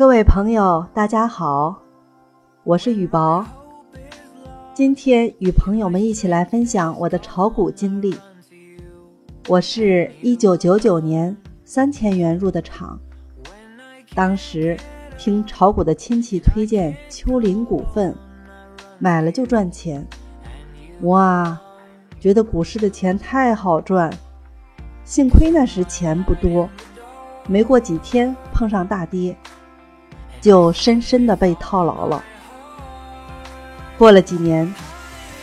[0.00, 1.76] 各位朋友，大家好，
[2.64, 3.44] 我是雨薄。
[4.72, 8.16] 今天与朋友们一起来分享我的炒股经历。
[9.46, 11.36] 我是一九九九年
[11.66, 12.98] 三千元入的场，
[14.14, 14.74] 当时
[15.18, 18.16] 听炒股的亲戚推荐秋林股份，
[18.98, 20.08] 买了就赚钱。
[21.02, 21.60] 哇，
[22.18, 24.10] 觉得股市的钱太好赚，
[25.04, 26.66] 幸亏那时钱不多，
[27.46, 29.36] 没过几天碰上大跌。
[30.40, 32.22] 就深深的被套牢了。
[33.98, 34.72] 过了几年，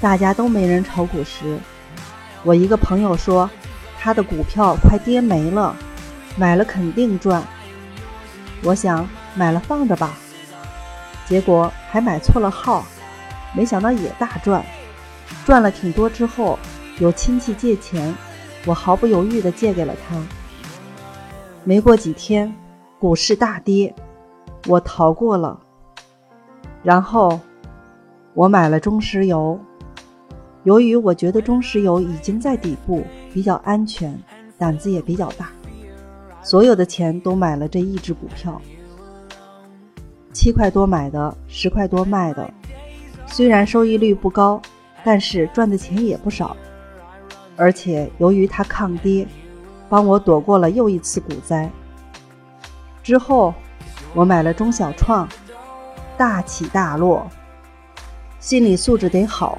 [0.00, 1.58] 大家都没人炒股时，
[2.44, 3.48] 我一个朋友说，
[3.98, 5.74] 他的股票快跌没了，
[6.36, 7.42] 买了肯定赚。
[8.62, 10.14] 我想买了放着吧，
[11.26, 12.84] 结果还买错了号，
[13.54, 14.62] 没想到也大赚，
[15.46, 16.58] 赚了挺多之后，
[16.98, 18.14] 有亲戚借钱，
[18.66, 20.16] 我毫不犹豫地借给了他。
[21.64, 22.54] 没过几天，
[22.98, 23.94] 股市大跌。
[24.68, 25.58] 我逃过了，
[26.84, 27.40] 然后
[28.32, 29.58] 我买了中石油。
[30.62, 34.16] 由于我觉得中石油已经在底部，比较安全，
[34.56, 35.48] 胆子也比较大，
[36.42, 38.62] 所有的钱都买了这一只股票。
[40.32, 42.48] 七块多买的，十块多卖的，
[43.26, 44.62] 虽然收益率不高，
[45.02, 46.56] 但是赚的钱也不少。
[47.56, 49.26] 而且由于它抗跌，
[49.88, 51.68] 帮我躲过了又一次股灾。
[53.02, 53.52] 之后。
[54.14, 55.26] 我买了中小创，
[56.18, 57.26] 大起大落，
[58.40, 59.58] 心理素质得好。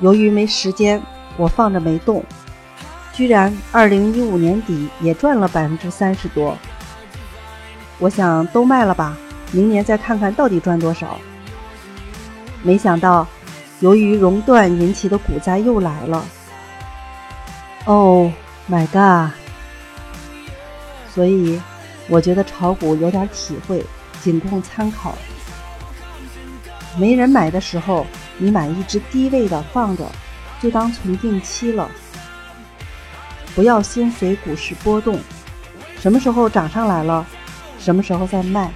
[0.00, 1.00] 由于没时间，
[1.36, 2.24] 我放着没动，
[3.12, 6.58] 居然二零一五年底也赚了百分之三十多。
[8.00, 9.16] 我想都卖了吧，
[9.52, 11.16] 明年再看看到底赚多少。
[12.64, 13.24] 没想到，
[13.78, 16.24] 由于熔断引起的股灾又来了。
[17.84, 18.28] Oh
[18.68, 19.32] my god！
[21.14, 21.60] 所以。
[22.08, 23.84] 我觉得炒股有点体会，
[24.20, 25.16] 仅供参考。
[26.98, 28.06] 没人买的时候，
[28.38, 30.04] 你买一只低位的放着，
[30.60, 31.90] 就当存定期了。
[33.54, 35.18] 不要心随股市波动，
[35.98, 37.24] 什么时候涨上来了，
[37.78, 38.70] 什么时候再卖。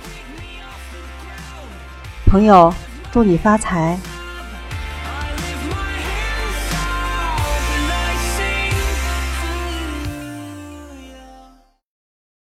[2.26, 2.72] 朋友，
[3.12, 3.98] 祝你发财！